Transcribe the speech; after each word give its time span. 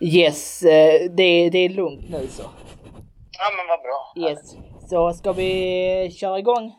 Yes, 0.00 0.62
eh, 0.62 1.10
det, 1.10 1.50
det 1.50 1.58
är 1.58 1.68
lugnt 1.68 2.10
nu 2.10 2.28
så. 2.28 2.42
Ja, 3.38 3.50
men 3.56 3.66
vad 3.66 3.82
bra. 3.82 4.12
Yes. 4.16 4.54
Så 4.90 5.12
ska 5.12 5.32
vi 5.32 6.16
köra 6.20 6.38
igång? 6.38 6.74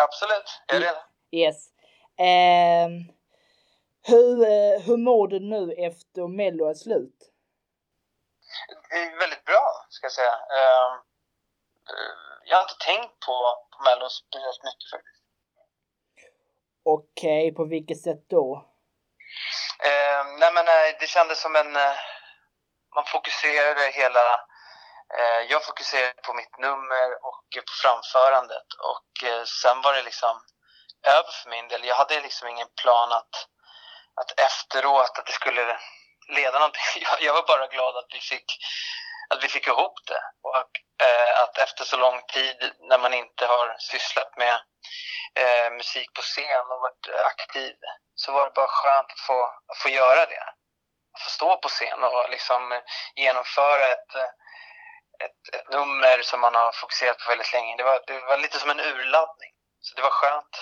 Absolut, 0.00 0.62
jag 0.66 0.76
är 0.76 0.80
redo. 0.80 0.98
Yes. 1.30 1.68
Eh, 2.18 2.88
hur, 4.02 4.42
eh, 4.42 4.80
hur 4.86 4.96
mår 4.96 5.28
du 5.28 5.40
nu 5.40 5.72
efter 5.72 6.28
Mello 6.28 6.68
är 6.70 6.74
slut? 6.74 7.18
Det 8.90 8.96
är 8.96 9.18
väldigt 9.18 9.44
bra, 9.44 9.86
ska 9.88 10.04
jag 10.04 10.12
säga. 10.12 10.34
Uh, 10.34 10.92
jag 12.44 12.56
har 12.56 12.62
inte 12.62 12.84
tänkt 12.84 13.26
på, 13.26 13.36
på 13.72 13.82
Mello 13.84 14.08
speciellt 14.08 14.64
mycket 14.64 14.90
faktiskt. 14.90 15.22
Okej, 16.82 17.46
okay, 17.46 17.56
på 17.56 17.64
vilket 17.64 18.00
sätt 18.00 18.24
då? 18.28 18.46
Uh, 19.88 20.38
nej 20.40 20.50
men 20.54 20.64
uh, 20.64 20.98
det 21.00 21.06
kändes 21.06 21.42
som 21.42 21.56
en... 21.56 21.76
Man 22.98 23.04
fokuserade 23.06 23.90
hela... 23.90 24.34
Eh, 25.18 25.40
jag 25.50 25.64
fokuserade 25.64 26.22
på 26.22 26.34
mitt 26.34 26.58
nummer 26.58 27.08
och 27.28 27.48
på 27.66 27.72
framförandet 27.82 28.68
och 28.90 29.28
eh, 29.28 29.44
sen 29.44 29.82
var 29.82 29.92
det 29.92 30.02
liksom 30.02 30.34
över 31.06 31.32
för 31.42 31.50
min 31.50 31.68
del. 31.68 31.84
Jag 31.84 31.94
hade 31.94 32.20
liksom 32.20 32.48
ingen 32.48 32.68
plan 32.82 33.12
att, 33.12 33.34
att 34.20 34.40
efteråt 34.40 35.18
att 35.18 35.26
det 35.26 35.32
skulle 35.32 35.78
leda 36.28 36.58
någonting. 36.58 36.82
Jag, 37.06 37.22
jag 37.22 37.34
var 37.34 37.46
bara 37.46 37.66
glad 37.66 37.96
att 37.96 38.10
vi 38.14 38.20
fick 38.20 38.48
att 39.30 39.44
vi 39.44 39.48
fick 39.48 39.66
ihop 39.66 39.96
det 40.06 40.22
och 40.42 40.70
eh, 41.06 41.42
att 41.42 41.58
efter 41.58 41.84
så 41.84 41.96
lång 41.96 42.22
tid 42.22 42.72
när 42.80 42.98
man 42.98 43.14
inte 43.14 43.46
har 43.46 43.76
sysslat 43.78 44.36
med 44.36 44.54
eh, 45.40 45.70
musik 45.70 46.14
på 46.14 46.22
scen 46.22 46.66
och 46.72 46.80
varit 46.80 47.08
aktiv 47.32 47.74
så 48.14 48.32
var 48.32 48.44
det 48.44 48.54
bara 48.54 48.68
skönt 48.68 49.12
att 49.12 49.26
få, 49.26 49.42
att 49.44 49.78
få 49.82 49.88
göra 49.88 50.26
det. 50.26 50.57
Att 51.18 51.24
få 51.24 51.30
stå 51.30 51.56
på 51.56 51.68
scen 51.68 52.02
och 52.04 52.30
liksom 52.30 52.72
eh, 52.72 52.82
genomföra 53.16 53.84
ett, 53.86 54.14
eh, 54.14 54.30
ett, 55.24 55.54
ett 55.54 55.68
nummer 55.70 56.22
som 56.22 56.40
man 56.40 56.54
har 56.54 56.72
fokuserat 56.72 57.18
på 57.18 57.28
väldigt 57.28 57.52
länge. 57.52 57.76
Det 57.76 57.82
var, 57.82 58.00
det 58.06 58.20
var 58.20 58.38
lite 58.38 58.58
som 58.58 58.70
en 58.70 58.80
urladdning. 58.80 59.52
Så 59.80 59.94
det 59.96 60.02
var 60.02 60.10
skönt. 60.10 60.54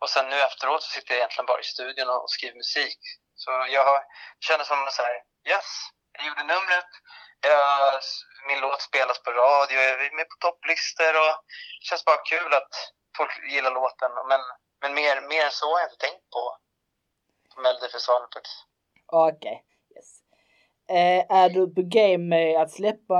Och 0.00 0.10
sen 0.10 0.28
nu 0.28 0.40
efteråt 0.40 0.82
så 0.82 0.90
sitter 0.90 1.14
jag 1.14 1.18
egentligen 1.18 1.46
bara 1.46 1.60
i 1.60 1.64
studion 1.74 2.08
och 2.08 2.30
skriver 2.30 2.56
musik. 2.56 2.98
Så 3.34 3.50
jag 3.68 3.84
har, 3.84 4.04
känner 4.40 4.64
som 4.64 4.88
så 4.90 5.02
här, 5.02 5.14
yes, 5.48 5.70
jag 6.12 6.26
gjorde 6.26 6.44
numret, 6.44 6.90
jag, 7.40 8.00
min 8.48 8.60
låt 8.60 8.82
spelas 8.82 9.22
på 9.22 9.30
radio, 9.30 9.80
jag 9.80 10.04
är 10.06 10.16
med 10.16 10.28
på 10.28 10.36
topplistor 10.40 11.14
och 11.24 11.34
det 11.80 11.86
känns 11.88 12.04
bara 12.04 12.22
kul 12.32 12.54
att 12.54 12.74
folk 13.16 13.32
gillar 13.52 13.70
låten. 13.70 14.10
Men, 14.28 14.40
men 14.80 14.94
mer, 14.94 15.20
mer 15.20 15.44
än 15.44 15.50
så 15.50 15.66
har 15.72 15.80
jag 15.80 15.90
inte 15.90 16.06
tänkt 16.06 16.30
på, 16.30 16.56
på 17.54 17.60
Melodifestivalen 17.60 18.28
faktiskt. 18.34 18.66
Okej, 19.06 19.36
okay 19.36 19.69
yes. 19.96 20.20
Eh, 20.90 21.36
är 21.40 21.48
du 21.48 21.74
på 21.74 21.82
game 21.84 22.24
med 22.36 22.60
att 22.62 22.70
släppa, 22.70 23.18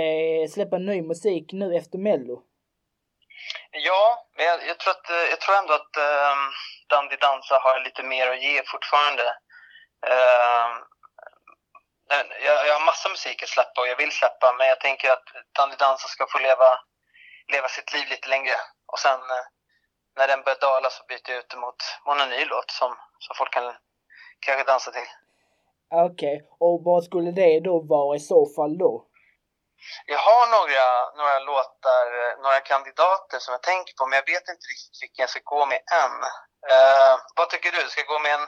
eh, 0.00 0.48
släppa 0.54 0.78
ny 0.78 1.02
musik 1.02 1.52
nu 1.52 1.76
efter 1.76 1.98
Mello? 1.98 2.42
Ja, 3.70 4.26
men 4.36 4.46
jag, 4.46 4.66
jag, 4.68 4.78
tror, 4.78 4.90
att, 4.90 5.10
eh, 5.10 5.26
jag 5.30 5.40
tror 5.40 5.56
ändå 5.56 5.74
att 5.74 5.96
eh, 5.96 6.36
Dandy 6.88 7.16
Dansa 7.16 7.58
har 7.58 7.84
lite 7.84 8.02
mer 8.02 8.26
att 8.30 8.42
ge 8.42 8.62
fortfarande. 8.66 9.26
Eh, 10.06 10.68
jag, 12.46 12.66
jag 12.66 12.74
har 12.74 12.86
massa 12.86 13.08
musik 13.08 13.42
att 13.42 13.48
släppa 13.48 13.80
och 13.80 13.88
jag 13.88 13.96
vill 13.96 14.12
släppa, 14.12 14.54
men 14.58 14.66
jag 14.66 14.80
tänker 14.80 15.10
att 15.10 15.28
Dandy 15.56 15.76
Dansa 15.76 16.08
ska 16.08 16.26
få 16.26 16.38
leva, 16.38 16.80
leva 17.52 17.68
sitt 17.68 17.92
liv 17.92 18.06
lite 18.08 18.28
längre. 18.28 18.56
Och 18.92 18.98
sen 18.98 19.20
eh, 19.20 19.44
när 20.16 20.28
den 20.28 20.42
börjar 20.42 20.58
dala 20.60 20.90
så 20.90 21.04
byter 21.08 21.30
jag 21.30 21.38
ut 21.38 21.50
det 21.50 21.56
mot, 21.56 21.80
mot 22.06 22.20
en 22.20 22.30
ny 22.30 22.44
låt 22.44 22.70
som, 22.70 22.96
som 23.18 23.36
folk 23.36 23.52
kan 23.52 23.74
kanske 24.40 24.64
dansa 24.64 24.90
till. 24.90 25.08
Okej, 25.94 26.36
okay. 26.36 26.48
och 26.64 26.76
vad 26.84 27.04
skulle 27.04 27.30
det 27.30 27.60
då 27.60 27.74
vara 27.80 28.16
i 28.16 28.20
så 28.20 28.40
fall 28.54 28.78
då? 28.78 28.94
Jag 30.12 30.22
har 30.28 30.44
några, 30.56 30.86
några 31.20 31.38
låtar, 31.50 32.06
några 32.44 32.60
kandidater 32.60 33.38
som 33.38 33.52
jag 33.56 33.62
tänker 33.62 33.92
på, 33.94 34.02
men 34.06 34.16
jag 34.20 34.28
vet 34.32 34.48
inte 34.52 34.66
riktigt 34.72 35.02
vilken 35.02 35.22
jag 35.24 35.32
ska 35.32 35.40
gå 35.54 35.62
med 35.72 35.80
än. 36.02 36.16
Uh, 36.74 37.14
vad 37.38 37.46
tycker 37.50 37.70
du? 37.76 37.82
Ska 37.88 38.00
jag 38.04 38.14
gå 38.14 38.20
med 38.26 38.34
en, 38.38 38.46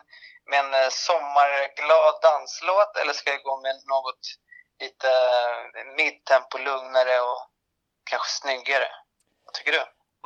med 0.50 0.58
en 0.64 0.72
eh, 0.82 0.90
sommarglad 1.06 2.14
danslåt 2.26 2.92
eller 3.00 3.14
ska 3.16 3.26
jag 3.36 3.46
gå 3.50 3.56
med 3.66 3.76
något 3.94 4.24
lite 4.82 5.08
uh, 5.76 5.86
midtempo, 5.98 6.56
lugnare 6.68 7.16
och 7.28 7.42
kanske 8.10 8.30
snyggare? 8.40 8.88
Vad 9.44 9.52
tycker 9.54 9.72
du? 9.78 9.82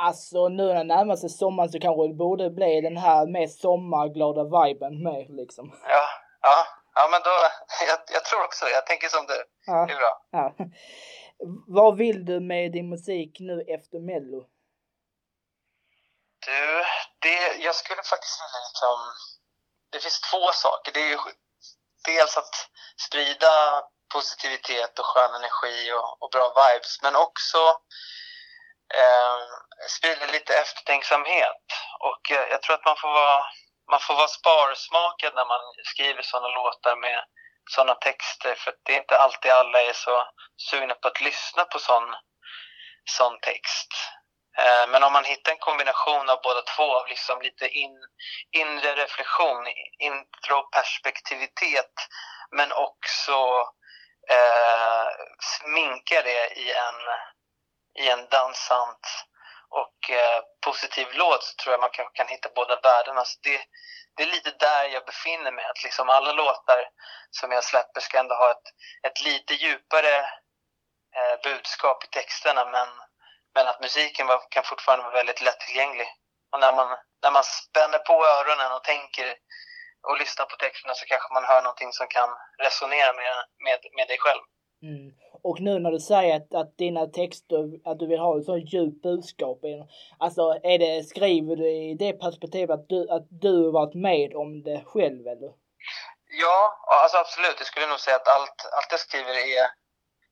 Alltså 0.07 0.49
nu 0.49 0.67
när 0.67 0.75
det 0.75 0.95
närmar 0.97 1.17
sig 1.17 1.31
sommaren 1.31 1.71
så 1.73 1.79
kanske 1.81 2.09
det 2.09 2.15
borde 2.15 2.51
bli 2.51 2.81
den 2.81 2.97
här 2.97 3.27
med 3.27 3.51
sommarglada 3.51 4.45
viben 4.55 5.03
med 5.03 5.27
liksom. 5.41 5.67
Ja, 5.95 6.05
ja. 6.43 6.80
Ja, 7.01 7.09
men 7.09 7.23
då, 7.23 7.31
jag, 7.91 7.99
jag 8.17 8.25
tror 8.25 8.45
också 8.45 8.65
det. 8.65 8.71
Jag 8.71 8.87
tänker 8.87 9.09
som 9.09 9.27
du. 9.27 9.45
Ja. 9.67 9.87
Det 9.87 9.93
är 9.93 9.97
bra. 9.97 10.15
Ja. 10.31 10.55
Vad 11.79 11.97
vill 11.97 12.25
du 12.25 12.41
med 12.41 12.73
din 12.73 12.89
musik 12.95 13.33
nu 13.41 13.57
efter 13.77 13.99
Mello? 14.11 14.41
Du, 16.47 16.85
det, 17.19 17.57
jag 17.67 17.75
skulle 17.75 18.03
faktiskt 18.03 18.37
vilja 18.43 18.61
liksom... 18.69 18.99
Det 19.91 20.01
finns 20.05 20.21
två 20.31 20.45
saker. 20.53 20.93
Det 20.93 21.01
är 21.01 21.09
ju 21.09 21.19
dels 22.05 22.37
att 22.37 22.55
sprida 23.07 23.53
positivitet 24.15 24.99
och 24.99 25.07
skön 25.07 25.35
energi 25.35 25.93
och, 25.93 26.23
och 26.23 26.31
bra 26.31 26.47
vibes, 26.61 27.03
men 27.03 27.17
också 27.17 27.61
eh, 29.01 29.39
sprida 29.89 30.27
lite 30.27 30.53
eftertänksamhet. 30.55 31.65
Och 32.09 32.31
eh, 32.31 32.47
jag 32.51 32.63
tror 32.63 32.75
att 32.77 32.85
man 32.85 32.97
får 33.03 33.09
vara 33.09 33.45
man 33.91 34.01
får 34.01 34.15
vara 34.15 34.29
sparsmakad 34.29 35.35
när 35.35 35.47
man 35.47 35.61
skriver 35.85 36.23
sådana 36.23 36.49
låtar 36.49 36.97
med 36.97 37.25
sådana 37.71 37.95
texter 37.95 38.55
för 38.55 38.75
det 38.83 38.93
är 38.93 38.99
inte 38.99 39.19
alltid 39.19 39.51
alla 39.51 39.83
är 39.83 39.93
så 39.93 40.29
sugna 40.57 40.95
på 40.95 41.09
att 41.09 41.21
lyssna 41.21 41.65
på 41.65 41.79
sån, 41.79 42.15
sån 43.05 43.41
text. 43.41 43.93
Eh, 44.59 44.89
men 44.89 45.03
om 45.03 45.13
man 45.13 45.25
hittar 45.25 45.53
en 45.53 45.59
kombination 45.59 46.31
av 46.31 46.39
båda 46.43 46.63
två, 46.63 46.97
av 46.97 47.07
liksom 47.09 47.43
lite 47.43 47.69
in, 47.69 47.99
inre 48.51 48.95
reflektion, 48.95 49.67
introperspektivitet, 49.99 51.95
men 52.51 52.73
också 52.73 53.39
eh, 54.31 55.07
sminka 55.41 56.23
det 56.23 56.49
i 56.59 56.73
en, 56.73 57.01
i 58.05 58.09
en 58.09 58.29
dansant 58.29 59.07
och 59.69 60.11
eh, 60.11 60.43
positiv 60.71 61.07
låt 61.13 61.43
så 61.45 61.53
tror 61.55 61.73
jag 61.73 61.81
man 61.81 61.97
kan, 61.99 62.07
kan 62.19 62.29
hitta 62.29 62.49
båda 62.55 62.81
världarna. 62.81 63.25
Så 63.25 63.39
det, 63.43 63.61
det 64.17 64.23
är 64.23 64.27
lite 64.37 64.51
där 64.51 64.85
jag 64.95 65.05
befinner 65.05 65.53
mig. 65.53 65.65
Att 65.65 65.83
liksom 65.83 66.09
alla 66.09 66.33
låtar 66.33 66.81
som 67.31 67.53
jag 67.53 67.65
släpper 67.65 68.01
ska 68.01 68.19
ändå 68.19 68.35
ha 68.35 68.51
ett, 68.51 68.67
ett 69.07 69.21
lite 69.29 69.55
djupare 69.55 70.15
eh, 71.17 71.35
budskap 71.43 72.05
i 72.05 72.07
texterna 72.07 72.65
men, 72.65 72.89
men 73.55 73.69
att 73.69 73.81
musiken 73.81 74.27
var, 74.27 74.41
kan 74.51 74.65
fortfarande 74.65 75.05
vara 75.05 75.21
väldigt 75.21 75.43
lättillgänglig. 75.49 76.09
Och 76.53 76.61
när 76.61 76.73
man, 76.73 76.89
när 77.23 77.31
man 77.31 77.45
spänner 77.45 77.99
på 77.99 78.27
öronen 78.27 78.73
och 78.73 78.85
tänker 78.85 79.29
och 80.09 80.19
lyssnar 80.19 80.47
på 80.47 80.57
texterna 80.57 80.95
så 80.95 81.07
kanske 81.07 81.35
man 81.35 81.45
hör 81.45 81.63
någonting 81.63 81.93
som 81.93 82.07
kan 82.09 82.31
resonera 82.65 83.13
med, 83.13 83.35
med, 83.65 83.79
med 83.97 84.09
dig 84.09 84.19
själv. 84.19 84.43
Mm. 84.83 85.09
Och 85.43 85.61
nu 85.61 85.79
när 85.79 85.91
du 85.91 86.01
säger 86.01 86.37
att, 86.37 86.55
att 86.55 86.79
dina 86.79 87.07
texter, 87.07 87.89
att 87.91 87.99
du 87.99 88.07
vill 88.07 88.21
ha 88.21 88.39
ett 88.39 88.45
sånt 88.45 88.73
djupt 88.73 89.03
budskap 89.03 89.59
alltså 90.19 90.43
är 90.63 90.79
det, 90.79 91.05
skriver 91.05 91.57
du 91.57 91.69
i 91.69 91.95
det 91.95 92.13
perspektivet 92.13 92.71
att 92.71 92.89
du, 92.89 93.11
att 93.11 93.27
du 93.31 93.65
har 93.65 93.73
varit 93.73 93.95
med 93.95 94.35
om 94.35 94.63
det 94.63 94.83
själv 94.87 95.27
eller? 95.27 95.51
Ja, 96.43 96.59
alltså 97.03 97.17
absolut. 97.19 97.55
Jag 97.59 97.67
skulle 97.67 97.87
nog 97.87 98.01
säga 98.01 98.17
att 98.17 98.29
allt, 98.29 98.59
allt 98.77 98.91
jag 98.91 99.01
skriver 99.01 99.35
är 99.59 99.65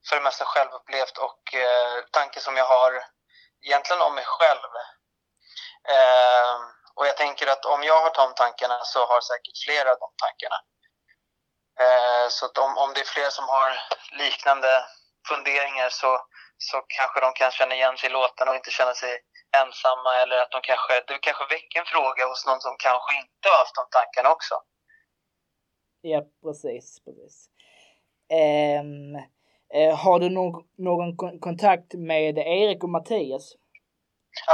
för 0.09 0.17
det 0.17 0.23
mesta 0.23 0.45
självupplevt 0.45 1.19
och 1.19 1.55
eh, 1.55 1.97
tankar 2.11 2.41
som 2.41 2.57
jag 2.57 2.65
har 2.65 2.93
egentligen 3.67 4.03
om 4.03 4.15
mig 4.15 4.25
själv. 4.27 4.73
Eh, 5.95 6.55
och 6.97 7.07
jag 7.07 7.17
tänker 7.17 7.47
att 7.47 7.65
om 7.65 7.83
jag 7.83 8.01
har 8.03 8.13
de 8.15 8.35
tankarna 8.35 8.79
så 8.85 9.01
har 9.07 9.21
säkert 9.21 9.59
flera 9.65 9.91
de 10.05 10.11
tankarna. 10.25 10.59
Eh, 11.85 12.29
så 12.29 12.47
att 12.47 12.59
om, 12.59 12.79
om 12.79 12.93
det 12.95 13.01
är 13.01 13.15
fler 13.15 13.31
som 13.31 13.49
har 13.49 13.71
liknande 14.23 14.85
funderingar 15.31 15.89
så, 16.01 16.11
så 16.69 16.77
kanske 16.97 17.19
de 17.25 17.29
kan 17.41 17.51
känna 17.59 17.75
igen 17.75 17.97
sig 17.99 18.07
i 18.09 18.13
låtarna 18.19 18.51
och 18.51 18.59
inte 18.61 18.71
känna 18.79 18.95
sig 19.03 19.13
ensamma 19.63 20.11
eller 20.23 20.37
att 20.43 20.53
de 20.57 20.61
kanske, 20.71 20.93
det 21.07 21.19
kanske 21.27 21.45
väcker 21.55 21.79
en 21.81 21.93
fråga 21.95 22.23
hos 22.31 22.47
någon 22.47 22.61
som 22.67 22.75
kanske 22.87 23.11
inte 23.23 23.45
har 23.51 23.59
haft 23.63 23.79
de 23.81 23.85
tankarna 23.99 24.29
också. 24.37 24.55
Ja, 26.01 26.21
precis, 26.45 26.87
precis. 27.05 27.37
Um, 28.81 29.15
uh, 29.79 29.95
har 30.03 30.19
du 30.23 30.29
no 30.31 30.47
någon 30.89 31.41
kontakt 31.41 31.91
med 31.95 32.39
Erik 32.39 32.85
och 32.85 32.95
Mattias? 32.97 33.45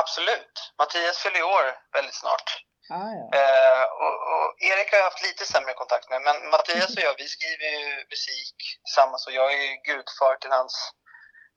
Absolut. 0.02 0.54
Mattias 0.78 1.18
fyller 1.22 1.42
år 1.42 1.64
väldigt 1.92 2.14
snart. 2.14 2.48
Ah, 2.90 3.12
ja. 3.18 3.24
uh, 3.40 3.84
och, 4.04 4.16
och, 4.32 4.48
Erik 4.70 4.90
har 4.90 4.98
jag 4.98 5.10
haft 5.10 5.26
lite 5.28 5.44
sämre 5.52 5.72
kontakt 5.72 6.10
med, 6.10 6.22
men 6.22 6.36
Mattias 6.50 6.96
och 6.96 7.02
jag, 7.02 7.14
vi 7.18 7.28
skriver 7.36 7.68
ju 7.76 8.04
musik 8.12 8.56
tillsammans 8.84 9.26
och 9.26 9.32
jag 9.32 9.48
är 9.54 9.58
ju 9.66 9.72
gudfar 9.88 10.34
till 10.36 10.50
hans, 10.50 10.74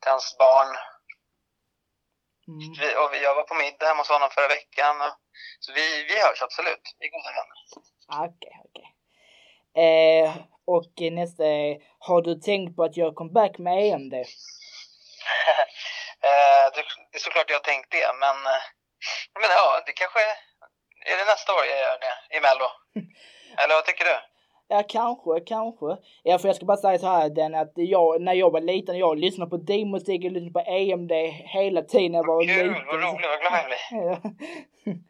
till 0.01 0.12
hans 0.12 0.38
barn. 0.44 0.71
Mm. 2.51 2.69
Vi, 2.79 2.88
och 3.01 3.12
jag 3.25 3.35
var 3.35 3.44
på 3.44 3.56
middag 3.63 3.88
hemma 3.88 4.01
hos 4.01 4.09
honom 4.09 4.29
förra 4.29 4.47
veckan. 4.47 4.95
Och, 5.06 5.13
så 5.59 5.74
vi, 5.77 5.85
vi 6.09 6.15
hörs 6.24 6.41
absolut, 6.41 6.85
vi 7.00 7.06
är 7.07 7.12
goda 7.15 7.31
vänner. 7.39 7.59
Okej, 8.25 8.56
okay, 8.56 8.56
okej. 8.68 8.88
Okay. 8.88 9.83
Eh, 9.83 10.29
Och 10.77 10.94
nästa 11.19 11.45
är, 11.45 11.77
har 12.00 12.21
du 12.21 12.35
tänkt 12.35 12.75
på 12.75 12.83
att 12.83 12.97
göra 12.97 13.13
comeback 13.13 13.57
med 13.57 13.77
EMD? 13.94 14.13
Eh, 16.21 16.65
det 16.74 17.18
är 17.18 17.19
såklart 17.19 17.50
jag 17.50 17.57
har 17.57 17.63
tänkt 17.63 17.91
det, 17.91 18.13
men, 18.19 18.38
eh, 18.53 18.63
men 19.39 19.50
ja, 19.50 19.83
det 19.85 19.91
kanske 19.91 20.19
är 21.12 21.18
det 21.21 21.25
nästa 21.33 21.50
år 21.57 21.63
jag 21.71 21.80
gör 21.86 21.98
det 22.06 22.15
i 22.36 22.39
Mello. 22.45 22.68
Eller 23.62 23.74
vad 23.75 23.86
tycker 23.86 24.06
du? 24.06 24.18
Ja, 24.69 24.83
kanske, 24.89 25.39
kanske. 25.54 25.98
Ja, 26.24 26.39
för 26.39 26.48
jag 26.50 26.56
ska 26.56 26.65
bara 26.65 26.77
säga 26.77 27.00
så 27.00 27.07
här 27.07 27.30
den 27.30 27.56
att 27.56 27.71
jag, 27.75 28.21
när 28.21 28.33
jag 28.33 28.51
var 28.51 28.62
liten, 28.62 28.98
jag 28.98 29.18
lyssnade 29.18 29.50
på 29.50 29.57
din 29.57 29.92
musik, 29.92 30.24
jag 30.24 30.31
lyssnade 30.33 30.54
på 30.54 30.71
EMD 30.71 31.12
hela 31.57 31.81
tiden 31.81 32.13
jag 32.13 32.27
var 32.27 32.42
Kul, 32.44 32.68
liten. 32.68 32.86
vad 32.88 32.95
roligt, 32.95 33.27
vad 33.31 33.39
glad 33.39 33.54
jag 33.59 33.68
blir. 33.69 34.98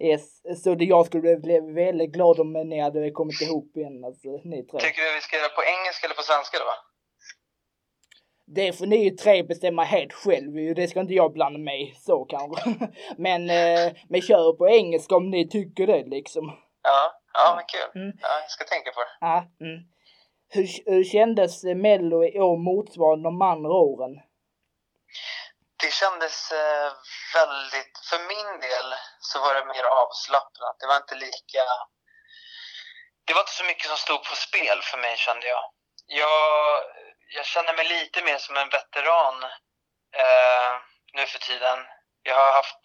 Yes, 0.00 0.24
så 0.62 0.74
det, 0.74 0.84
jag 0.84 1.06
skulle 1.06 1.36
bli 1.36 1.60
väldigt 1.60 2.10
glad 2.12 2.40
om 2.40 2.52
ni 2.52 2.80
hade 2.80 3.10
kommit 3.10 3.40
ihop 3.40 3.76
igen, 3.76 4.04
alltså 4.04 4.28
ni 4.44 4.62
tre. 4.66 4.80
Tycker 4.80 5.02
du 5.02 5.14
vi 5.14 5.20
ska 5.20 5.36
göra 5.36 5.48
på 5.48 5.62
engelska 5.74 6.06
eller 6.06 6.14
på 6.14 6.22
svenska 6.22 6.58
då? 6.58 6.64
Det 8.46 8.72
får 8.72 8.86
ni 8.86 9.04
ju 9.04 9.10
tre 9.10 9.42
bestämma 9.42 9.84
helt 9.84 10.12
själv 10.12 10.74
det 10.74 10.88
ska 10.88 11.00
inte 11.00 11.14
jag 11.14 11.32
blanda 11.32 11.58
mig 11.58 11.90
i 11.90 11.94
så 11.94 12.24
kanske. 12.24 12.70
Men, 13.16 13.50
eh, 13.50 13.92
men 14.08 14.22
kör 14.22 14.52
på 14.52 14.68
engelska 14.68 15.16
om 15.16 15.30
ni 15.30 15.48
tycker 15.48 15.86
det 15.86 16.04
liksom. 16.04 16.44
Ja, 16.82 17.20
ja 17.32 17.54
men 17.56 17.64
kul. 17.72 18.02
Mm. 18.02 18.16
Ja, 18.22 18.28
jag 18.40 18.50
ska 18.50 18.64
tänka 18.64 18.90
på 18.90 19.00
det. 19.00 19.12
Ja, 19.20 19.36
mm. 19.60 19.78
hur, 20.48 20.66
hur 20.92 21.04
kändes 21.04 21.64
Mello 21.64 22.24
i 22.24 22.40
år 22.40 22.56
motsvarande 22.56 23.26
de 23.26 23.42
andra 23.42 23.72
åren? 23.72 24.12
Det 25.82 25.92
kändes 26.02 26.36
eh, 26.62 26.90
väldigt, 27.38 27.94
för 28.08 28.18
min 28.32 28.50
del 28.66 28.88
så 29.28 29.36
var 29.44 29.52
det 29.54 29.64
mer 29.74 29.86
avslappnat. 30.02 30.76
Det 30.80 30.86
var 30.90 30.96
inte 30.96 31.18
lika, 31.26 31.62
det 33.26 33.32
var 33.34 33.42
inte 33.44 33.58
så 33.60 33.66
mycket 33.70 33.86
som 33.92 34.00
stod 34.06 34.20
på 34.28 34.34
spel 34.46 34.78
för 34.90 34.98
mig 35.04 35.14
kände 35.26 35.46
jag. 35.54 35.64
Jag, 36.06 36.44
jag 37.28 37.46
känner 37.46 37.74
mig 37.74 37.88
lite 37.88 38.22
mer 38.22 38.38
som 38.38 38.56
en 38.56 38.68
veteran 38.68 39.42
eh, 40.16 40.72
nu 41.12 41.26
för 41.26 41.38
tiden. 41.38 41.78
Jag 42.22 42.34
har 42.34 42.52
haft 42.52 42.78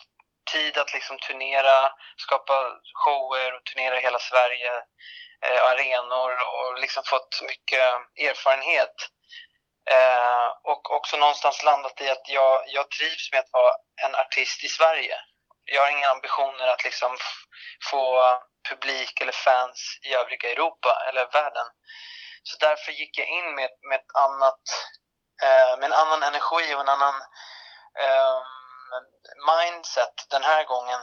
tid 0.52 0.78
att 0.78 0.94
liksom 0.94 1.20
turnera, 1.20 1.92
skapa 2.18 2.80
shower 2.94 3.56
och 3.56 3.64
turnera 3.64 4.00
i 4.00 4.02
hela 4.02 4.20
Sverige, 4.20 4.74
eh, 5.46 5.64
arenor 5.64 6.32
och 6.32 6.80
liksom 6.80 7.04
fått 7.06 7.42
mycket 7.42 7.84
erfarenhet. 8.30 8.96
Eh, 9.92 10.48
och 10.64 10.92
också 10.92 11.18
någonstans 11.18 11.64
landat 11.64 12.02
i 12.02 12.10
att 12.10 12.30
jag, 12.30 12.64
jag 12.68 12.92
trivs 12.92 13.32
med 13.32 13.40
att 13.40 13.54
vara 13.54 13.74
en 14.06 14.16
artist 14.16 14.64
i 14.64 14.68
Sverige. 14.68 15.16
Jag 15.66 15.82
har 15.82 15.92
inga 15.92 16.08
ambitioner 16.10 16.68
att 16.68 16.84
liksom 16.84 17.18
få 17.92 18.34
publik 18.70 19.22
eller 19.22 19.32
fans 19.32 20.00
i 20.02 20.14
övriga 20.14 20.52
Europa 20.52 21.04
eller 21.10 21.32
världen. 21.32 21.68
Så 22.44 22.58
därför 22.60 22.92
gick 22.92 23.18
jag 23.18 23.28
in 23.28 23.56
med, 23.56 23.70
med 23.90 23.96
ett 24.00 24.16
annat, 24.16 24.64
eh, 25.44 25.78
med 25.80 25.86
en 25.86 26.00
annan 26.04 26.24
energi 26.24 26.76
och 26.76 26.82
en 26.82 26.90
annan 26.90 27.16
eh, 28.04 28.38
mindset 29.52 30.16
den 30.30 30.44
här 30.44 30.64
gången 30.64 31.02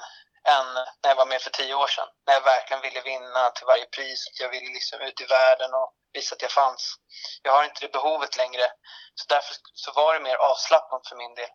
än 0.49 0.75
när 0.75 1.11
jag 1.11 1.17
var 1.17 1.27
med 1.27 1.43
för 1.43 1.51
tio 1.51 1.75
år 1.75 1.87
sedan. 1.87 2.09
När 2.27 2.35
jag 2.35 2.41
verkligen 2.41 2.83
ville 2.83 3.01
vinna 3.01 3.51
till 3.51 3.67
varje 3.67 3.87
pris. 3.87 4.21
Jag 4.41 4.49
ville 4.49 4.73
liksom 4.75 5.01
ut 5.01 5.21
i 5.21 5.25
världen 5.25 5.75
och 5.75 5.93
visa 6.13 6.35
att 6.35 6.43
jag 6.43 6.51
fanns. 6.51 6.95
Jag 7.43 7.53
har 7.53 7.65
inte 7.65 7.81
det 7.81 7.93
behovet 7.93 8.37
längre. 8.37 8.67
Så 9.15 9.25
därför 9.29 9.55
så 9.75 9.93
var 9.93 10.15
det 10.15 10.21
mer 10.21 10.37
avslappnat 10.37 11.09
för 11.09 11.17
min 11.17 11.35
del. 11.35 11.49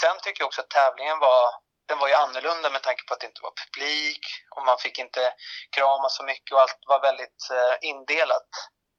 Sen 0.00 0.16
tycker 0.22 0.40
jag 0.40 0.46
också 0.46 0.60
att 0.60 0.70
tävlingen 0.70 1.18
var, 1.18 1.54
den 1.88 1.98
var 1.98 2.08
ju 2.08 2.14
annorlunda 2.14 2.70
med 2.70 2.82
tanke 2.82 3.02
på 3.04 3.14
att 3.14 3.20
det 3.20 3.26
inte 3.26 3.42
var 3.42 3.52
publik 3.62 4.24
och 4.56 4.66
man 4.66 4.78
fick 4.78 4.98
inte 4.98 5.34
krama 5.76 6.08
så 6.08 6.22
mycket 6.24 6.52
och 6.52 6.60
allt 6.60 6.78
var 6.86 7.00
väldigt 7.00 7.50
eh, 7.50 7.74
indelat. 7.80 8.50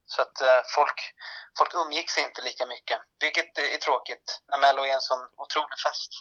Så 0.05 0.21
att 0.21 0.41
eh, 0.41 0.61
folk, 0.75 0.99
folk 1.57 1.71
umgicks 1.85 2.17
inte 2.17 2.41
lika 2.41 2.65
mycket, 2.65 2.99
vilket 3.23 3.51
är 3.75 3.77
tråkigt 3.77 4.25
när 4.49 4.57
Mello 4.63 4.81
är 4.89 4.93
en 4.93 5.07
sån 5.11 5.23
otrolig 5.43 5.79
fest. 5.85 6.11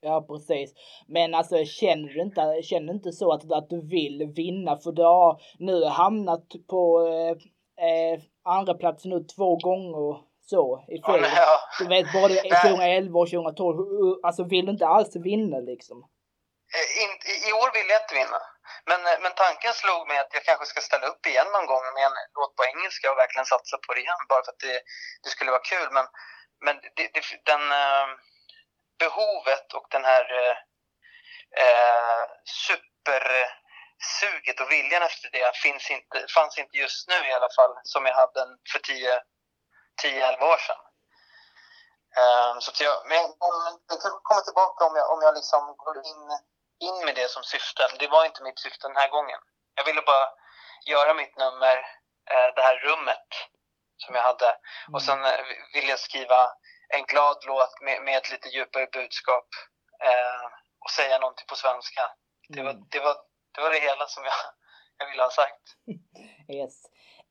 Ja, 0.00 0.26
precis. 0.30 0.70
Men 1.08 1.34
alltså 1.34 1.64
känner 1.64 2.08
du 2.08 2.22
inte, 2.22 2.62
känner 2.62 2.86
du 2.86 2.92
inte 2.92 3.12
så 3.12 3.32
att, 3.32 3.52
att 3.52 3.70
du 3.70 3.80
vill 3.88 4.32
vinna? 4.36 4.76
För 4.76 4.92
du 4.92 5.02
har 5.02 5.40
nu 5.58 5.84
hamnat 5.84 6.46
på 6.68 6.82
eh, 7.08 7.34
eh, 7.86 8.20
andra 8.44 8.74
plats 8.74 9.04
nu 9.04 9.24
två 9.36 9.56
gånger 9.56 10.30
så 10.40 10.84
i 10.88 10.96
Ja, 11.02 11.12
men, 11.12 11.30
ja. 11.36 11.58
Du 11.78 11.86
vet 11.86 12.12
både 12.12 12.34
Nej. 12.50 12.62
2011 12.62 13.18
och 13.20 13.30
2012. 13.30 13.76
Alltså 14.22 14.44
vill 14.44 14.66
du 14.66 14.72
inte 14.72 14.86
alls 14.86 15.16
vinna 15.16 15.58
liksom? 15.72 15.98
Eh, 16.76 16.88
i, 17.00 17.04
I 17.48 17.52
år 17.60 17.70
vill 17.76 17.88
jag 17.92 18.00
inte 18.02 18.14
vinna. 18.20 18.40
Men, 18.86 19.06
eh, 19.06 19.18
men 19.20 19.32
tanken 19.34 19.74
slog 19.74 20.08
mig 20.08 20.18
att 20.18 20.34
jag 20.34 20.44
kanske 20.44 20.66
ska 20.66 20.80
ställa 20.80 21.06
upp 21.06 21.26
igen 21.26 21.48
någon 21.52 21.66
gång 21.66 21.84
med 21.94 22.04
en 22.06 22.16
låt 22.34 22.56
på 22.56 22.64
engelska 22.64 23.10
och 23.10 23.18
verkligen 23.18 23.46
satsa 23.46 23.76
på 23.86 23.94
det 23.94 24.00
igen. 24.00 24.26
Bara 24.28 24.44
för 24.44 24.52
att 24.52 24.58
det, 24.58 24.80
det 25.22 25.30
skulle 25.30 25.50
vara 25.50 25.68
kul. 25.72 25.88
Men, 25.90 26.06
men 26.64 26.74
det, 26.96 27.10
det, 27.14 27.22
den 27.44 27.72
eh, 27.72 28.06
behovet 28.98 29.72
och 29.72 29.86
den 29.90 30.04
här 30.04 30.24
eh, 30.40 30.56
eh, 31.64 32.22
supersuget 32.66 34.60
och 34.60 34.70
viljan 34.70 35.02
efter 35.02 35.30
det 35.30 35.56
finns 35.64 35.90
inte, 35.90 36.26
fanns 36.34 36.58
inte 36.58 36.76
just 36.76 37.08
nu 37.08 37.28
i 37.28 37.32
alla 37.32 37.52
fall 37.56 37.74
som 37.82 38.06
jag 38.06 38.14
hade 38.14 38.40
för 38.72 38.80
10-11 40.02 40.42
år 40.52 40.60
sedan. 40.66 40.82
Um, 42.22 42.60
så 42.60 42.70
att 42.70 42.80
jag, 42.80 42.96
men 43.08 43.16
jag, 43.16 43.30
jag 43.90 44.00
kan 44.02 44.10
komma 44.22 44.40
tillbaka 44.40 44.84
om 44.84 44.94
jag, 44.96 45.06
om 45.12 45.20
jag 45.22 45.34
liksom 45.34 45.74
går 45.84 45.96
in, 46.12 46.24
in 46.88 46.98
med 47.06 47.14
det 47.20 47.28
som 47.30 47.42
syfte. 47.42 47.82
Det 47.98 48.08
var 48.14 48.22
inte 48.24 48.42
mitt 48.42 48.58
syfte 48.64 48.88
den 48.88 48.96
här 49.02 49.10
gången. 49.16 49.40
Jag 49.78 49.84
ville 49.88 50.02
bara 50.12 50.26
göra 50.92 51.14
mitt 51.20 51.36
nummer, 51.42 51.76
eh, 52.32 52.48
det 52.56 52.62
här 52.68 52.76
rummet 52.86 53.28
som 54.02 54.14
jag 54.14 54.22
hade. 54.22 54.50
Och 54.94 55.02
sen 55.02 55.24
eh, 55.24 55.40
ville 55.74 55.90
jag 55.94 55.98
skriva 56.08 56.40
en 56.96 57.04
glad 57.12 57.36
låt 57.46 57.74
med, 57.86 58.02
med 58.06 58.16
ett 58.16 58.30
lite 58.30 58.48
djupare 58.48 58.86
budskap 58.92 59.48
eh, 60.08 60.44
och 60.84 60.90
säga 60.90 61.18
någonting 61.18 61.46
på 61.48 61.56
svenska. 61.56 62.02
Det 62.48 62.62
var, 62.62 62.70
Mm. 62.70 62.82
det 62.90 63.00
var, 63.00 63.14
det, 63.54 63.60
var 63.60 63.70
det 63.70 63.80
hela 63.88 64.06
som 64.06 64.22
jag, 64.24 64.32
jag 64.98 65.06
ville 65.10 65.22
ha 65.22 65.30
sagt. 65.30 65.64
Yes. 66.58 66.74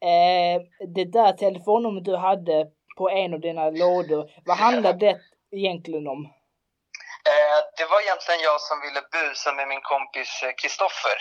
Eh, 0.01 0.61
det 0.95 1.05
där 1.05 1.33
telefonnumret 1.33 2.05
du 2.05 2.15
hade 2.15 2.67
på 2.97 3.09
en 3.09 3.33
av 3.33 3.39
dina 3.39 3.69
lådor, 3.69 4.31
vad 4.45 4.57
handlar 4.57 4.93
det 5.03 5.19
egentligen 5.51 6.07
om? 6.07 6.33
Eh, 7.27 7.59
det 7.77 7.85
var 7.85 8.01
egentligen 8.01 8.41
jag 8.41 8.61
som 8.61 8.81
ville 8.81 9.01
busa 9.01 9.51
med 9.51 9.67
min 9.67 9.81
kompis 9.81 10.43
eh, 10.43 10.53
Kristoffer. 10.61 11.17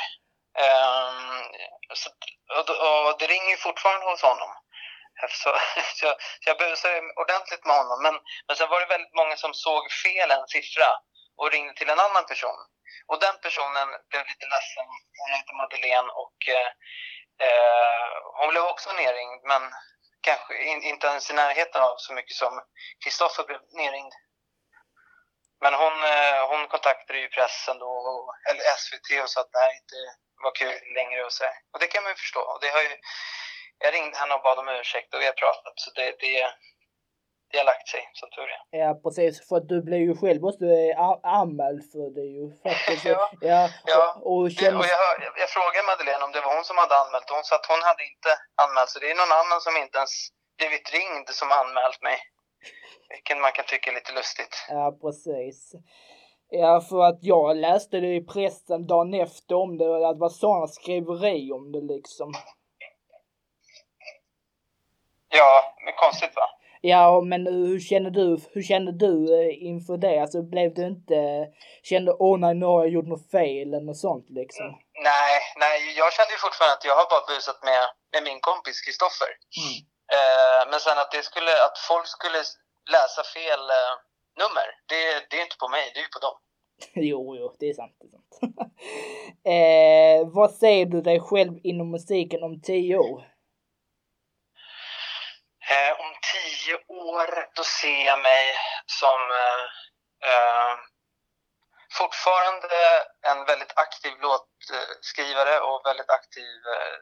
Ehm, 0.59 1.43
och, 2.57 2.71
och 3.07 3.19
det 3.19 3.26
ringer 3.26 3.50
ju 3.50 3.57
fortfarande 3.57 4.07
hos 4.07 4.23
honom. 4.23 4.52
Så, 5.43 5.50
så, 5.97 6.07
jag, 6.07 6.17
så 6.21 6.50
jag 6.50 6.59
busade 6.59 7.00
ordentligt 7.23 7.64
med 7.64 7.76
honom. 7.76 8.02
Men, 8.02 8.14
men 8.47 8.57
sen 8.57 8.69
var 8.69 8.81
det 8.81 8.95
väldigt 8.95 9.14
många 9.14 9.37
som 9.37 9.55
såg 9.55 9.93
fel 10.05 10.31
en 10.31 10.49
siffra 10.49 10.90
och 11.37 11.50
ringde 11.50 11.75
till 11.75 11.90
en 11.90 12.00
annan 12.00 12.26
person. 12.26 12.61
Och 13.11 13.21
den 13.21 13.37
personen 13.43 13.88
blev 14.11 14.23
lite 14.31 14.47
ledsen. 14.55 14.87
Hon 15.21 15.31
hette 15.37 15.52
Madeleine 15.61 16.11
och 16.23 16.38
eh, 16.57 16.71
eh, 17.47 18.09
hon 18.38 18.49
blev 18.50 18.62
också 18.62 18.93
nerringd. 18.93 19.43
Men 19.45 19.62
kanske 20.21 20.52
in, 20.71 20.83
inte 20.83 21.07
ens 21.07 21.31
i 21.31 21.35
närheten 21.35 21.83
av 21.83 21.95
så 21.97 22.12
mycket 22.12 22.37
som 22.37 22.52
Kristoffer 23.05 23.45
blev 23.45 23.61
nerringd. 23.73 24.12
Men 25.62 25.73
hon, 25.83 25.95
eh, 26.12 26.41
hon 26.50 26.62
kontaktade 26.69 27.19
ju 27.19 27.29
pressen 27.29 27.79
då, 27.79 27.93
eller 28.49 28.62
SVT 28.83 29.09
och 29.23 29.31
sa 29.31 29.41
att 29.41 29.53
det 29.53 29.62
här 29.65 29.75
inte 29.81 29.99
var 30.45 30.53
kul 30.61 30.79
längre 30.99 31.21
och 31.25 31.33
så. 31.33 31.45
Och 31.73 31.81
det 31.81 31.87
kan 31.93 32.03
man 32.03 32.12
ju 32.12 32.17
förstå. 32.25 32.41
Och 32.53 32.61
det 32.62 32.71
har 32.77 32.83
ju, 32.88 32.95
jag 33.85 33.95
ringde 33.95 34.17
henne 34.19 34.35
och 34.35 34.43
bad 34.47 34.59
om 34.59 34.69
ursäkt 34.69 35.15
och 35.15 35.21
vi 35.21 35.27
har 35.31 35.38
pratat 35.45 35.75
så 35.77 35.91
det, 35.99 36.07
det, 36.25 36.35
det 37.50 37.59
har 37.59 37.69
lagt 37.73 37.88
sig 37.88 38.03
som 38.21 38.29
tur 38.31 38.49
är. 38.57 38.61
Ja 38.83 38.91
precis, 39.05 39.49
för 39.49 39.57
att 39.57 39.69
du 39.73 39.79
blev 39.88 40.03
ju 40.09 40.15
själv 40.23 40.43
också 40.49 40.67
anmäld 41.41 41.83
för 41.93 42.07
det 42.19 42.29
ju 42.37 42.45
faktiskt. 42.65 43.05
Ja. 43.15 43.31
ja. 43.53 43.62
Ja. 43.93 44.05
Och, 44.29 44.37
och 44.37 44.50
känns... 44.50 44.81
och 44.81 44.88
jag, 44.95 45.05
jag, 45.25 45.33
jag 45.43 45.50
frågade 45.57 45.87
Madeleine 45.91 46.25
om 46.27 46.33
det 46.33 46.41
var 46.47 46.55
hon 46.57 46.69
som 46.71 46.79
hade 46.83 46.97
anmält 47.03 47.31
och 47.31 47.37
hon 47.38 47.49
sa 47.49 47.55
att 47.57 47.73
hon 47.73 47.83
hade 47.91 48.03
inte 48.12 48.31
anmält 48.62 48.91
så 48.91 48.99
det 48.99 49.11
är 49.11 49.21
någon 49.23 49.38
annan 49.43 49.61
som 49.67 49.75
inte 49.83 49.97
ens 50.03 50.15
blivit 50.59 50.87
ringd 50.97 51.29
som 51.41 51.49
anmält 51.61 52.00
mig. 52.09 52.19
Vilket 53.09 53.39
man 53.39 53.53
kan 53.53 53.65
tycka 53.65 53.91
är 53.91 53.95
lite 53.95 54.13
lustigt. 54.13 54.67
Ja, 54.69 54.99
precis. 55.01 55.73
Ja, 56.51 56.81
för 56.81 57.03
att 57.03 57.19
jag 57.23 57.57
läste 57.57 58.01
det 58.01 58.15
i 58.15 58.25
pressen 58.25 58.87
dagen 58.87 59.15
efter 59.15 59.55
om 59.55 59.79
det, 59.79 59.89
och 59.89 60.15
det 60.15 60.21
var 60.21 60.29
sådana 60.29 60.67
skriveri 60.67 61.53
om 61.53 61.73
det 61.73 61.95
liksom. 61.95 62.35
Ja, 65.29 65.75
men 65.85 65.95
konstigt 65.95 66.37
va? 66.37 66.49
Ja, 66.81 67.21
men 67.21 67.47
hur 67.47 67.81
känner 67.81 68.11
du, 68.11 68.27
hur 68.53 68.63
kände 68.63 68.93
du 68.93 69.41
eh, 69.41 69.63
inför 69.71 69.97
det? 69.97 70.19
Alltså 70.19 70.43
blev 70.43 70.75
du 70.75 70.87
inte, 70.87 71.47
kände 71.83 72.13
åh 72.13 72.39
nej 72.39 72.55
nu 72.55 72.67
har 72.67 72.81
jag 72.85 72.93
gjort 72.93 73.13
något 73.13 73.31
fel 73.31 73.69
eller 73.75 73.87
något 73.91 74.05
sånt 74.09 74.27
liksom? 74.41 74.67
Nej, 75.11 75.35
nej, 75.63 75.77
jag 76.01 76.13
kände 76.13 76.33
ju 76.33 76.39
fortfarande 76.47 76.75
att 76.75 76.85
jag 76.85 76.97
har 77.01 77.07
bara 77.15 77.25
busat 77.33 77.59
med, 77.69 77.83
med 78.13 78.23
min 78.29 78.41
kompis 78.49 78.81
Kristoffer. 78.85 79.31
Mm. 79.61 79.77
Eh, 80.17 80.71
men 80.71 80.81
sen 80.81 80.99
att 80.99 81.11
det 81.11 81.23
skulle, 81.23 81.65
att 81.65 81.79
folk 81.79 82.07
skulle 82.07 82.38
läsa 82.91 83.23
fel 83.35 83.61
eh, 83.61 83.95
nummer, 84.41 84.67
det, 84.88 85.27
det 85.31 85.37
är 85.38 85.43
inte 85.43 85.57
på 85.57 85.69
mig, 85.69 85.91
det 85.95 86.00
är 86.00 86.03
ju 86.03 86.09
på 86.09 86.19
dem. 86.19 86.37
Jo, 87.11 87.37
jo, 87.37 87.57
det 87.59 87.67
är 87.71 87.75
sant. 87.75 87.97
Det 88.00 88.07
är 88.07 88.15
sant. 88.17 88.33
eh, 89.55 90.35
vad 90.35 90.50
ser 90.55 90.85
du 90.87 91.00
dig 91.00 91.21
själv 91.21 91.53
inom 91.62 91.91
musiken 91.91 92.43
om 92.43 92.62
tio 92.62 92.97
år? 92.99 93.38
tio 96.33 96.75
år, 96.88 97.49
då 97.55 97.65
ser 97.65 98.05
jag 98.07 98.21
mig 98.21 98.45
som 98.87 99.21
eh, 99.43 99.65
eh, 100.31 100.75
fortfarande 101.99 102.79
en 103.31 103.45
väldigt 103.45 103.79
aktiv 103.79 104.12
låtskrivare 104.21 105.61
och 105.61 105.83
väldigt 105.85 106.11
aktiv 106.11 106.57
eh, 106.77 106.99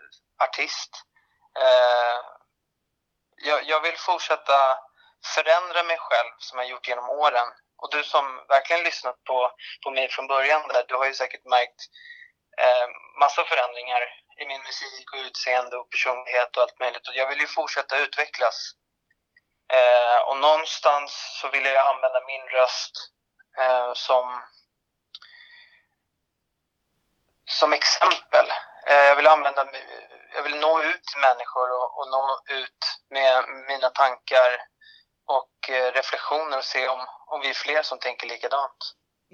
artist. 0.47 0.93
Jag, 3.37 3.69
jag, 3.69 3.81
vill 3.81 3.97
fortsätta 3.97 4.79
förändra 5.35 5.83
mig 5.83 5.99
själv 5.99 6.33
som 6.39 6.59
jag 6.59 6.69
gjort 6.69 6.89
genom 6.89 7.09
åren. 7.09 7.49
Och 7.79 7.91
du 7.91 8.05
som 8.05 8.47
verkligen 8.49 8.85
lyssnat 8.85 9.25
på, 9.25 9.51
på 9.85 9.91
mig 9.91 10.09
från 10.09 10.27
början 10.27 10.69
där, 10.69 10.85
du 10.89 10.95
har 10.95 11.07
ju 11.07 11.15
säkert 11.15 11.45
märkt 11.45 11.81
eh, 12.59 12.87
massa 13.21 13.45
förändringar 13.45 14.03
i 14.41 14.47
min 14.47 14.63
musik 14.63 15.13
och 15.13 15.19
utseende 15.19 15.77
och 15.77 15.91
personlighet 15.91 16.57
och 16.57 16.63
allt 16.63 16.81
möjligt. 16.81 17.09
Och 17.09 17.15
jag 17.15 17.29
vill 17.29 17.41
ju 17.41 17.47
fortsätta 17.47 17.99
utvecklas. 17.99 18.73
Eh, 19.73 20.19
och 20.29 20.37
någonstans 20.37 21.39
så 21.41 21.49
vill 21.49 21.65
jag 21.65 21.95
använda 21.95 22.21
min 22.27 22.43
röst 22.43 22.95
eh, 23.59 23.93
som, 23.95 24.43
som 27.45 27.73
exempel. 27.73 28.47
Eh, 28.87 29.05
jag 29.05 29.17
vill 29.17 29.27
använda, 29.27 29.65
jag 30.37 30.43
vill 30.47 30.59
nå 30.67 30.73
ut 30.91 31.03
till 31.09 31.23
människor 31.29 31.69
och, 31.79 31.89
och 31.99 32.07
nå 32.15 32.25
ut 32.61 32.81
med 33.17 33.35
mina 33.71 33.89
tankar 34.03 34.51
och 35.37 35.57
eh, 35.77 35.89
reflektioner 35.99 36.57
och 36.59 36.69
se 36.75 36.83
om, 36.95 37.03
om 37.33 37.39
vi 37.43 37.49
är 37.51 37.63
fler 37.65 37.83
som 37.83 37.99
tänker 37.99 38.27
likadant. 38.35 38.81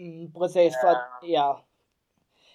Mm, 0.02 0.32
precis, 0.38 0.80
för 0.80 0.88
att, 0.88 1.08
ja, 1.22 1.48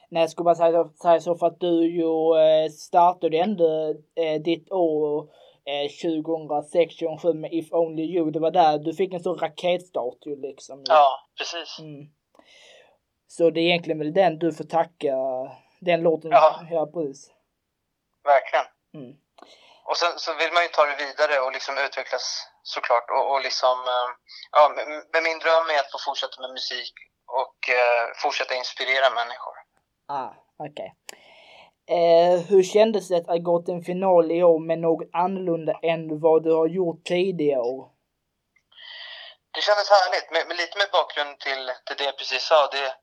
Nej, 0.10 0.28
skulle 0.28 0.44
bara 0.44 0.56
säga, 0.56 0.90
säga 1.02 1.20
så 1.20 1.36
för 1.36 1.48
att 1.48 1.60
du 1.60 1.88
ju 2.00 2.38
eh, 2.38 2.70
startade 2.70 3.38
ändå 3.38 3.96
eh, 4.16 4.42
ditt 4.42 4.72
år 4.72 5.30
eh, 5.66 5.90
2006, 6.28 6.98
2007 6.98 7.34
med 7.34 7.54
If 7.54 7.72
Only 7.72 8.04
You. 8.04 8.32
Det 8.32 8.40
var 8.40 8.52
där 8.52 8.78
du 8.78 8.94
fick 8.94 9.14
en 9.14 9.24
sån 9.24 9.38
raketstart 9.38 10.26
ju 10.26 10.36
liksom. 10.36 10.84
Ja, 10.88 11.20
precis. 11.38 11.80
Mm. 11.80 12.10
Så 13.28 13.50
det 13.50 13.60
är 13.60 13.64
egentligen 13.64 14.00
väl 14.00 14.14
den 14.14 14.40
du 14.40 14.54
får 14.54 14.64
tacka, 14.64 15.16
den 15.80 16.02
låten. 16.02 16.32
Ja, 16.32 16.62
ja 16.72 16.90
precis. 16.94 17.32
Verkligen. 18.24 18.66
Mm. 18.94 19.14
Och 19.90 19.98
sen 19.98 20.20
så 20.20 20.34
vill 20.34 20.54
man 20.54 20.64
ju 20.64 20.70
ta 20.70 20.86
det 20.86 21.06
vidare 21.06 21.40
och 21.40 21.52
liksom 21.52 21.78
utvecklas 21.78 22.48
såklart 22.64 23.10
och, 23.10 23.32
och 23.32 23.42
liksom, 23.42 23.78
eh, 23.96 24.10
ja, 24.52 24.64
med 25.14 25.24
min 25.24 25.40
dröm 25.40 25.70
är 25.70 25.80
att 25.80 25.92
få 25.92 26.00
fortsätta 26.08 26.42
med 26.42 26.52
musik 26.52 26.94
och 27.42 27.70
eh, 27.70 28.04
fortsätta 28.24 28.56
inspirera 28.56 29.10
människor. 29.10 29.56
Ah, 30.08 30.30
okej. 30.58 30.94
Okay. 30.94 31.20
Eh, 31.98 32.40
hur 32.50 32.64
kändes 32.64 33.08
det 33.08 33.26
att 33.28 33.44
gå 33.44 33.62
till 33.62 33.74
en 33.74 33.84
final 33.84 34.32
i 34.32 34.44
år 34.44 34.60
med 34.60 34.80
något 34.80 35.10
annorlunda 35.14 35.74
än 35.92 36.20
vad 36.20 36.44
du 36.44 36.52
har 36.52 36.68
gjort 36.68 37.04
tidigare 37.06 37.62
år? 37.62 37.86
Det 39.54 39.62
kändes 39.62 39.90
härligt, 39.90 40.48
med 40.48 40.58
lite 40.58 40.78
med 40.78 40.90
bakgrund 40.92 41.40
till, 41.40 41.64
till 41.86 41.98
det 41.98 42.04
jag 42.04 42.18
precis 42.18 42.44
sa. 42.44 42.68
Det, 42.68 42.96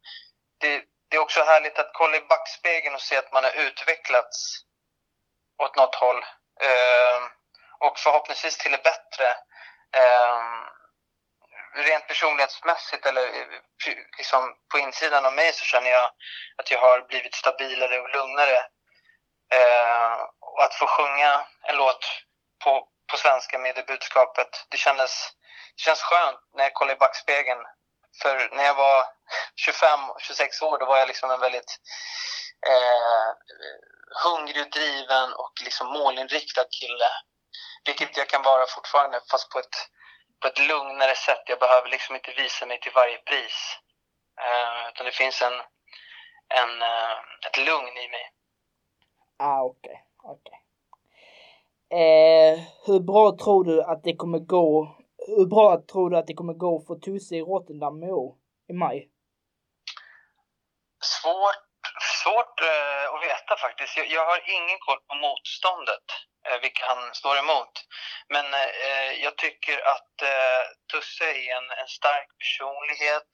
det, 0.60 0.82
det 1.08 1.16
är 1.16 1.20
också 1.20 1.40
härligt 1.40 1.78
att 1.78 1.90
kolla 1.92 2.16
i 2.16 2.20
backspegeln 2.20 2.94
och 2.94 3.00
se 3.00 3.16
att 3.16 3.32
man 3.32 3.44
har 3.44 3.54
utvecklats 3.66 4.38
åt 5.64 5.76
något 5.76 5.94
håll. 5.94 6.24
Eh, 6.60 7.20
och 7.78 7.98
förhoppningsvis 7.98 8.58
till 8.58 8.72
det 8.72 8.82
bättre. 8.82 9.28
Eh, 9.96 10.42
rent 11.74 12.06
personlighetsmässigt 12.06 13.06
eller 13.06 13.48
liksom 14.18 14.54
på 14.72 14.78
insidan 14.78 15.26
av 15.26 15.32
mig 15.32 15.52
så 15.52 15.64
känner 15.64 15.90
jag 15.90 16.10
att 16.56 16.70
jag 16.70 16.78
har 16.78 17.00
blivit 17.00 17.34
stabilare 17.34 18.00
och 18.00 18.10
lugnare. 18.10 18.58
Eh, 19.52 20.12
och 20.40 20.62
att 20.64 20.74
få 20.74 20.86
sjunga 20.86 21.46
en 21.62 21.76
låt 21.76 22.22
på, 22.64 22.88
på 23.10 23.16
svenska 23.16 23.58
med 23.58 23.74
det 23.74 23.86
budskapet, 23.86 24.66
det 24.68 24.76
kändes, 24.76 25.30
det 25.76 25.82
känns 25.82 26.02
skönt 26.02 26.40
när 26.56 26.64
jag 26.64 26.74
kollar 26.74 26.94
i 26.94 26.96
backspegeln. 26.96 27.60
För 28.22 28.48
när 28.56 28.64
jag 28.64 28.74
var 28.74 29.04
25-26 29.66 30.64
år 30.64 30.78
då 30.78 30.86
var 30.86 30.98
jag 30.98 31.08
liksom 31.08 31.30
en 31.30 31.40
väldigt 31.40 31.78
eh, 32.66 33.28
hungrig 34.24 34.62
och 34.64 34.70
driven 34.70 35.32
och 35.42 35.54
liksom 35.64 35.86
målinriktad 35.86 36.68
kille. 36.78 37.10
Vilket 37.86 38.16
jag 38.16 38.28
kan 38.28 38.42
vara 38.42 38.66
fortfarande 38.66 39.20
fast 39.30 39.50
på 39.50 39.58
ett 39.58 39.76
på 40.44 40.48
ett 40.48 40.68
lugnare 40.68 41.16
sätt. 41.26 41.44
Jag 41.46 41.58
behöver 41.58 41.88
liksom 41.88 42.14
inte 42.14 42.32
visa 42.42 42.66
mig 42.66 42.80
till 42.80 42.92
varje 42.94 43.18
pris. 43.18 43.58
Uh, 44.44 44.88
utan 44.88 45.06
det 45.06 45.12
finns 45.12 45.42
en, 45.42 45.56
en, 46.62 46.72
uh, 46.92 47.16
ett 47.46 47.58
lugn 47.66 47.96
i 48.04 48.08
mig. 48.14 48.26
Ah, 49.38 49.62
okej. 49.62 50.04
Okay. 50.22 50.32
okay. 50.34 50.58
Eh, 52.00 52.58
hur 52.86 53.00
bra 53.00 53.36
tror 53.42 53.64
du 53.64 53.82
att 53.82 54.02
det 54.04 54.16
kommer 54.16 54.38
gå? 54.38 54.96
Hur 55.26 55.46
bra 55.46 55.82
tror 55.92 56.10
du 56.10 56.16
att 56.18 56.26
det 56.26 56.34
kommer 56.34 56.54
gå 56.54 56.80
för 56.86 56.94
Tusse 56.94 57.34
i 57.34 57.40
Rotterdam 57.40 58.02
i 58.02 58.10
år? 58.10 58.34
I 58.68 58.72
maj? 58.72 59.10
Svårt, 61.02 61.64
svårt 62.22 62.60
uh, 62.62 63.14
att 63.14 63.22
veta 63.22 63.33
faktiskt. 63.56 63.96
Jag, 63.96 64.06
jag 64.06 64.26
har 64.26 64.40
ingen 64.56 64.78
koll 64.78 65.00
på 65.08 65.14
motståndet 65.14 66.06
eh, 66.46 66.58
vilka 66.62 66.86
han 66.86 67.14
står 67.14 67.38
emot. 67.38 67.74
Men 68.28 68.54
eh, 68.54 69.12
jag 69.24 69.36
tycker 69.36 69.76
att 69.94 70.22
eh, 70.22 70.62
Tusse 70.92 71.24
är 71.24 71.56
en, 71.56 71.70
en 71.70 71.88
stark 71.88 72.28
personlighet. 72.38 73.32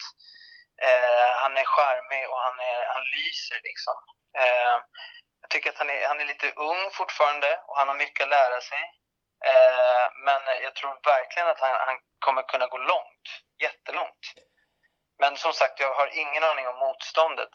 Eh, 0.82 1.30
han 1.42 1.56
är 1.56 1.64
charmig 1.64 2.28
och 2.30 2.40
han, 2.46 2.58
är, 2.60 2.80
han 2.94 3.04
lyser 3.16 3.60
liksom. 3.68 3.98
Eh, 4.38 4.76
jag 5.40 5.50
tycker 5.50 5.70
att 5.70 5.78
han 5.78 5.90
är, 5.90 6.08
han 6.08 6.20
är 6.20 6.24
lite 6.24 6.52
ung 6.70 6.90
fortfarande 6.92 7.60
och 7.66 7.76
han 7.78 7.88
har 7.88 7.94
mycket 7.94 8.24
att 8.24 8.36
lära 8.38 8.60
sig. 8.60 8.82
Eh, 9.50 10.06
men 10.26 10.42
jag 10.62 10.74
tror 10.74 11.00
verkligen 11.04 11.48
att 11.48 11.60
han, 11.60 11.70
han 11.86 11.98
kommer 12.18 12.42
kunna 12.42 12.66
gå 12.66 12.78
långt, 12.78 13.26
jättelångt. 13.62 14.24
Men 15.18 15.36
som 15.36 15.52
sagt, 15.52 15.80
jag 15.80 15.94
har 15.94 16.18
ingen 16.22 16.44
aning 16.44 16.68
om 16.68 16.78
motståndet 16.78 17.54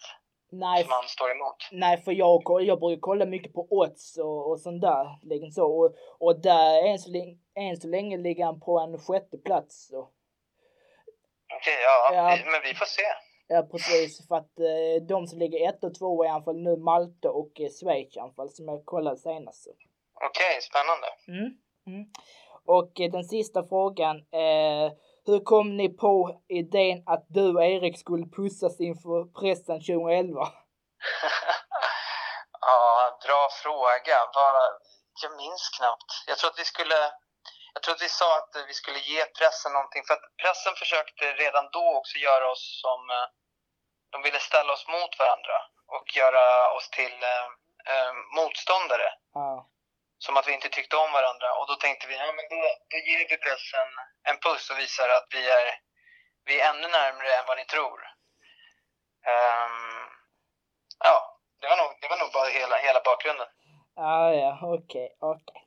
nej, 0.51 0.83
som 0.83 0.91
han 0.91 1.07
står 1.07 1.31
emot. 1.31 1.55
Nej, 1.71 2.01
för 2.01 2.11
jag, 2.11 2.41
jag 2.61 2.79
brukar 2.79 2.99
kolla 2.99 3.25
mycket 3.25 3.53
på 3.53 3.67
odds 3.69 4.17
och, 4.17 4.51
och 4.51 4.59
sånt 4.59 4.81
där. 4.81 5.19
Liksom 5.21 5.51
så. 5.51 5.65
Och, 5.65 5.95
och 6.19 6.41
där, 6.41 6.87
än 6.87 6.99
så, 6.99 7.09
länge, 7.09 7.37
än 7.55 7.77
så 7.77 7.87
länge 7.87 8.17
ligger 8.17 8.45
han 8.45 8.59
på 8.59 8.79
en 8.79 8.99
sjätte 8.99 9.37
plats. 9.37 9.89
Okej, 9.93 11.73
okay, 11.73 11.83
ja, 11.83 12.13
ja. 12.13 12.37
Vi, 12.37 12.51
men 12.51 12.61
vi 12.63 12.75
får 12.75 12.85
se. 12.85 13.03
Ja, 13.47 13.67
precis. 13.71 14.27
För 14.27 14.35
att 14.35 14.59
eh, 14.59 15.03
de 15.07 15.27
som 15.27 15.39
ligger 15.39 15.69
ett 15.69 15.83
och 15.83 15.95
två 15.95 16.23
är 16.23 16.27
i 16.27 16.29
alla 16.29 16.43
fall 16.43 16.61
nu 16.61 16.77
Malta 16.77 17.31
och 17.31 17.61
eh, 17.61 17.69
Schweiz 17.69 18.17
i 18.17 18.19
alla 18.19 18.33
fall, 18.33 18.49
som 18.49 18.67
jag 18.67 18.85
kollade 18.85 19.17
senast. 19.17 19.67
Okej, 19.67 20.29
okay, 20.29 20.61
spännande. 20.61 21.07
Mm, 21.27 21.57
mm. 21.87 22.09
Och 22.65 23.01
eh, 23.01 23.11
den 23.11 23.23
sista 23.23 23.63
frågan. 23.63 24.17
Eh, 24.17 24.91
hur 25.27 25.43
kom 25.43 25.77
ni 25.77 25.87
på 25.89 26.41
idén 26.47 27.03
att 27.13 27.25
du 27.37 27.45
och 27.55 27.65
Erik 27.65 27.99
skulle 27.99 28.25
pussas 28.37 28.75
inför 28.89 29.19
pressen 29.39 29.79
2011? 29.79 30.39
ja, 32.61 33.17
bra 33.25 33.49
fråga. 33.63 34.17
Jag 35.23 35.31
minns 35.37 35.69
knappt. 35.77 36.11
Jag 36.27 36.37
tror 36.37 36.49
att 36.49 36.59
vi 36.59 36.65
skulle 36.73 36.99
jag 37.73 37.83
tror 37.83 37.95
att 37.95 38.07
vi 38.07 38.09
sa 38.09 38.37
att 38.37 38.51
vi 38.67 38.73
skulle 38.73 38.99
ge 38.99 39.25
pressen 39.39 39.71
någonting, 39.73 40.03
för 40.07 40.13
att 40.13 40.27
pressen 40.41 40.73
försökte 40.81 41.23
redan 41.43 41.65
då 41.71 41.85
också 41.99 42.17
göra 42.17 42.51
oss 42.51 42.81
som... 42.83 42.99
Eh, 43.15 43.27
de 44.11 44.21
ville 44.21 44.39
ställa 44.39 44.73
oss 44.73 44.85
mot 44.87 45.13
varandra 45.19 45.57
och 45.95 46.07
göra 46.17 46.45
oss 46.75 46.89
till 46.89 47.17
eh, 47.33 47.47
eh 47.91 48.13
motståndare. 48.37 49.09
Ja 49.33 49.69
som 50.23 50.37
att 50.37 50.47
vi 50.47 50.53
inte 50.53 50.69
tyckte 50.69 50.95
om 50.95 51.11
varandra. 51.11 51.49
Och 51.59 51.67
då 51.67 51.75
tänkte 51.75 52.07
vi, 52.07 52.15
ja 52.15 52.31
men 52.37 52.45
då, 52.53 52.59
då 52.91 52.97
ger 53.07 53.19
vi 53.31 53.37
pressen 53.45 53.89
en 54.29 54.37
puss 54.45 54.69
och 54.71 54.79
visar 54.79 55.09
att 55.17 55.27
vi 55.35 55.41
är, 55.57 55.67
vi 56.47 56.53
är 56.59 56.69
ännu 56.69 56.87
närmre 56.87 57.27
än 57.37 57.47
vad 57.47 57.57
ni 57.57 57.65
tror. 57.65 57.99
Um, 59.33 60.05
ja, 61.07 61.17
det 61.61 61.67
var, 61.71 61.77
nog, 61.81 61.89
det 62.01 62.07
var 62.11 62.19
nog 62.23 62.31
bara 62.37 62.49
hela, 62.59 62.75
hela 62.87 63.01
bakgrunden. 63.09 63.47
Ah, 63.95 64.31
ja, 64.31 64.59
okej, 64.61 65.09
okay, 65.19 65.29
okej. 65.33 65.61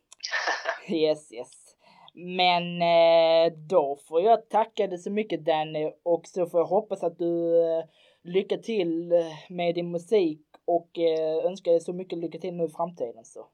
Okay. 0.83 0.97
yes, 1.05 1.33
yes. 1.33 1.69
Men 2.15 2.83
eh, 2.83 3.53
då 3.53 3.97
får 4.09 4.23
jag 4.23 4.51
tacka 4.51 4.87
dig 4.87 4.99
så 4.99 5.11
mycket 5.11 5.45
Danny 5.45 5.93
och 6.03 6.27
så 6.27 6.47
får 6.47 6.61
jag 6.61 6.67
hoppas 6.67 7.03
att 7.03 7.19
du 7.19 7.63
eh, 7.65 7.85
lycka 8.23 8.57
till 8.57 9.13
eh, 9.13 9.19
med 9.49 9.75
din 9.75 9.91
musik 9.91 10.41
och 10.65 10.99
önskar 11.45 11.71
dig 11.71 11.81
så 11.81 11.93
mycket 11.93 12.19
lycka 12.19 12.39
till 12.39 12.55
nu 12.55 12.65
i 12.65 12.69
framtiden 12.69 13.25
så. 13.25 13.49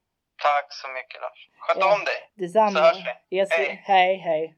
Tack 0.44 0.72
så 0.72 0.88
mycket 0.88 1.20
Lars. 1.20 1.40
Sköt 1.58 1.76
ja, 1.80 1.94
om 1.94 2.04
dig. 2.04 2.18
Detsamma. 2.34 2.70
Så 2.70 2.78
hörs 2.78 3.02
vi. 3.30 3.36
Yes, 3.36 3.50
hej. 3.52 3.82
Hej, 3.84 4.16
hej. 4.16 4.54